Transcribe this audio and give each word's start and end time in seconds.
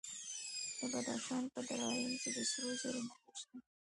د 0.77 0.79
بدخشان 0.91 1.43
په 1.53 1.59
درایم 1.67 2.11
کې 2.21 2.29
د 2.35 2.37
سرو 2.51 2.71
زرو 2.81 3.01
نښې 3.07 3.29
شته. 3.39 3.57